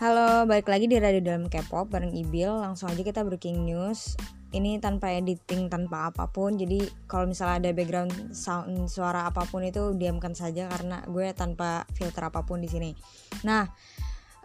[0.00, 2.48] Halo, balik lagi di Radio Dalam K-pop bareng Ibil.
[2.48, 4.16] Langsung aja kita breaking news.
[4.48, 6.56] Ini tanpa editing, tanpa apa pun.
[6.56, 11.84] Jadi kalau misalnya ada background sound suara apa pun itu diamkan saja karena gue tanpa
[11.92, 12.96] filter apa pun di sini.
[13.44, 13.68] Nah,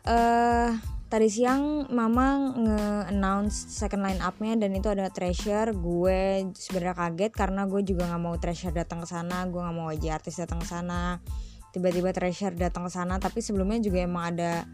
[0.04, 0.76] eh uh,
[1.08, 5.72] tadi siang mama nge-announce second line up-nya dan itu ada Treasure.
[5.72, 9.88] Gue sebenarnya kaget karena gue juga nggak mau Treasure datang ke sana, gue nggak mau
[9.88, 11.24] aja artis datang ke sana.
[11.72, 14.68] Tiba-tiba Treasure datang ke sana, tapi sebelumnya juga emang ada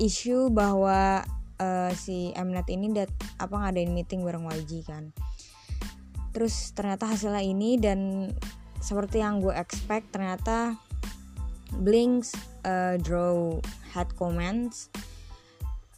[0.00, 1.24] isu bahwa
[1.60, 5.12] uh, si Mnet ini dat apa ngadain meeting bareng YG kan.
[6.32, 8.30] Terus ternyata hasilnya ini dan
[8.80, 10.74] seperti yang gue expect ternyata
[11.72, 12.34] Blinks
[12.66, 13.60] uh, draw
[13.94, 14.92] head comments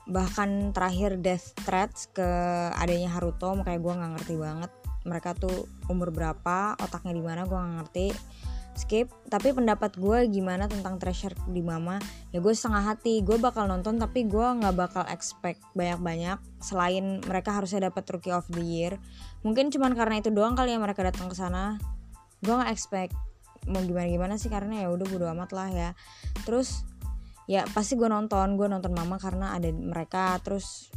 [0.04, 2.28] bahkan terakhir death threats ke
[2.76, 4.70] adanya Haruto makanya gue nggak ngerti banget
[5.08, 8.06] mereka tuh umur berapa otaknya di mana gue nggak ngerti
[8.78, 9.06] skip.
[9.30, 11.98] Tapi pendapat gue gimana tentang treasure di mama?
[12.30, 13.22] Ya gue setengah hati.
[13.22, 18.46] Gue bakal nonton tapi gue nggak bakal expect banyak-banyak selain mereka harusnya dapat rookie of
[18.50, 18.98] the year.
[19.46, 21.78] Mungkin cuman karena itu doang kali ya mereka datang ke sana.
[22.42, 23.14] Gue nggak expect
[23.64, 25.90] mau gimana gimana sih karena ya udah bodo amat lah ya.
[26.44, 26.84] Terus
[27.48, 28.60] ya pasti gue nonton.
[28.60, 30.36] Gue nonton mama karena ada mereka.
[30.44, 30.92] Terus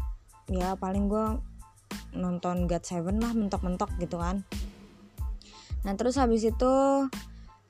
[0.51, 1.25] ya paling gue
[2.15, 4.43] nonton God Seven lah mentok-mentok gitu kan.
[5.85, 6.73] Nah terus habis itu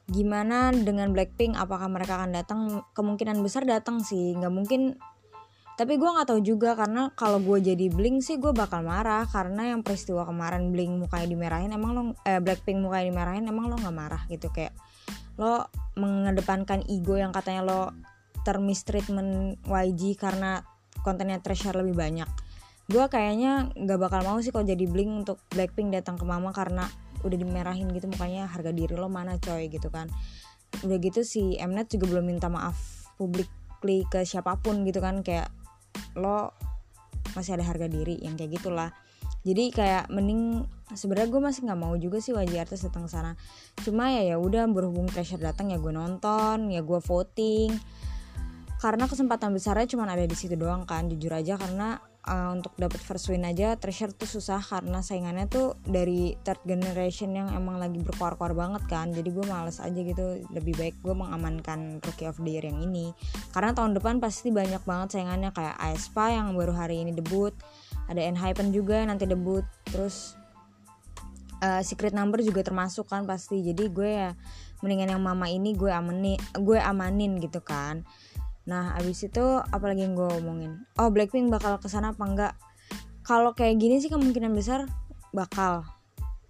[0.08, 1.59] gimana dengan Blackpink?
[1.59, 2.59] Apakah mereka akan datang?
[2.95, 4.95] Kemungkinan besar datang sih nggak mungkin.
[5.77, 9.77] Tapi gue nggak tahu juga karena kalau gue jadi Blink sih gue bakal marah karena
[9.77, 13.94] yang peristiwa kemarin Blink mukanya dimerahin emang lo eh, Blackpink mukanya dimerahin emang lo nggak
[13.94, 14.49] marah gitu?
[14.49, 14.73] Kayak
[15.38, 17.81] lo mengedepankan ego yang katanya lo
[18.42, 20.66] termistreatment YG karena
[21.05, 22.30] kontennya treasure lebih banyak.
[22.88, 26.89] Gue kayaknya nggak bakal mau sih kalau jadi Blink untuk Blackpink datang ke Mama karena
[27.26, 30.12] udah dimerahin gitu mukanya harga diri lo mana coy gitu kan.
[30.84, 35.50] Udah gitu si Mnet juga belum minta maaf publikly ke siapa pun gitu kan kayak
[36.14, 36.54] lo
[37.33, 38.94] masih ada harga diri yang kayak gitulah.
[39.48, 43.39] Jadi kayak mending sebenarnya gue masih nggak mau juga sih wajib artis datang sana.
[43.80, 47.72] Cuma ya ya udah berhubung pressure datang ya gue nonton ya gue voting.
[48.77, 52.99] Karena kesempatan besarnya cuma ada di situ doang kan jujur aja karena uh, untuk dapat
[52.99, 58.04] first win aja treasure tuh susah karena saingannya tuh dari third generation yang emang lagi
[58.04, 59.10] berkuar-kuar banget kan.
[59.15, 63.15] Jadi gue males aja gitu lebih baik gue mengamankan rookie of the year yang ini.
[63.55, 67.55] Karena tahun depan pasti banyak banget saingannya kayak aespa yang baru hari ini debut
[68.08, 70.36] ada Enhypen juga nanti debut terus
[71.59, 73.64] uh, secret number juga termasuk kan pasti.
[73.64, 74.32] Jadi gue ya
[74.82, 78.05] mendingan yang mama ini gue amanin gue amanin gitu kan
[78.67, 80.83] Nah abis itu apalagi yang gue omongin?
[81.00, 82.54] Oh Blackpink bakal ke sana apa enggak?
[83.23, 84.86] Kalau kayak gini sih kemungkinan besar
[85.32, 85.88] bakal.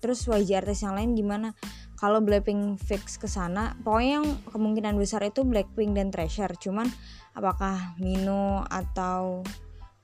[0.01, 1.53] Terus YG artis yang lain gimana?
[1.97, 6.89] Kalau Blackpink fix ke sana pokoknya yang kemungkinan besar itu Blackpink dan Treasure cuman
[7.37, 9.45] apakah Mino atau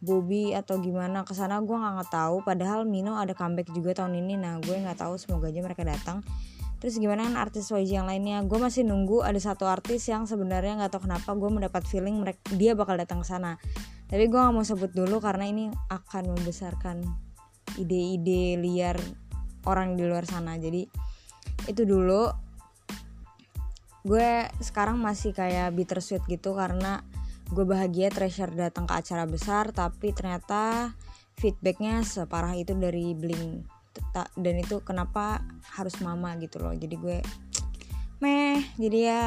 [0.03, 1.25] Bobby atau gimana?
[1.25, 2.45] Ke sana gue nggak tahu.
[2.45, 4.35] Padahal Mino ada comeback juga tahun ini.
[4.37, 5.15] Nah gue nggak tahu.
[5.15, 6.21] Semoga aja mereka datang
[6.83, 8.43] terus gimana kan artis YG yang lainnya?
[8.43, 12.43] Gue masih nunggu ada satu artis yang sebenarnya nggak tahu kenapa gue mendapat feeling mereka
[12.59, 13.55] dia bakal datang ke sana.
[14.11, 17.07] Tapi gue nggak mau sebut dulu karena ini akan membesarkan
[17.79, 18.99] ide-ide liar
[19.63, 20.59] orang di luar sana.
[20.59, 20.83] Jadi
[21.71, 22.27] itu dulu.
[24.03, 26.99] Gue sekarang masih kayak bittersweet gitu karena
[27.47, 30.91] gue bahagia Treasure datang ke acara besar tapi ternyata
[31.39, 33.82] feedbacknya separah itu dari Blink
[34.37, 35.41] dan itu kenapa
[35.73, 36.73] harus mama gitu loh.
[36.73, 37.17] Jadi gue
[38.23, 39.23] meh jadi ya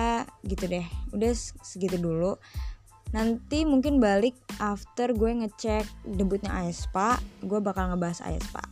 [0.47, 0.87] gitu deh.
[1.13, 1.33] Udah
[1.63, 2.39] segitu dulu.
[3.15, 8.63] Nanti mungkin balik after gue ngecek debutnya Aespa gue bakal ngebahas Aespa.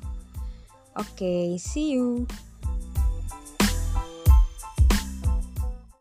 [0.95, 2.27] Oke okay, see you